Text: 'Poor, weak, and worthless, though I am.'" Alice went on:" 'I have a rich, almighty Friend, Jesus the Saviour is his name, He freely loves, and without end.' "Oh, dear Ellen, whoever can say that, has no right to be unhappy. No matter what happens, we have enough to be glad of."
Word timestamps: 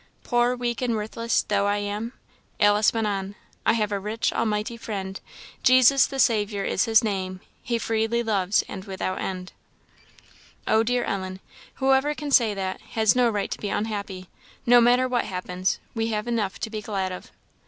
'Poor, 0.23 0.55
weak, 0.55 0.81
and 0.81 0.95
worthless, 0.95 1.43
though 1.43 1.67
I 1.67 1.77
am.'" 1.77 2.13
Alice 2.59 2.91
went 2.91 3.05
on:" 3.05 3.35
'I 3.67 3.73
have 3.73 3.91
a 3.91 3.99
rich, 3.99 4.33
almighty 4.33 4.75
Friend, 4.75 5.21
Jesus 5.61 6.07
the 6.07 6.17
Saviour 6.17 6.63
is 6.65 6.85
his 6.85 7.03
name, 7.03 7.39
He 7.61 7.77
freely 7.77 8.23
loves, 8.23 8.63
and 8.67 8.85
without 8.85 9.21
end.' 9.21 9.53
"Oh, 10.67 10.81
dear 10.81 11.03
Ellen, 11.03 11.39
whoever 11.75 12.15
can 12.15 12.31
say 12.31 12.55
that, 12.55 12.81
has 12.81 13.15
no 13.15 13.29
right 13.29 13.51
to 13.51 13.59
be 13.61 13.69
unhappy. 13.69 14.27
No 14.65 14.81
matter 14.81 15.07
what 15.07 15.25
happens, 15.25 15.77
we 15.93 16.07
have 16.07 16.27
enough 16.27 16.57
to 16.61 16.71
be 16.71 16.81
glad 16.81 17.11
of." 17.11 17.29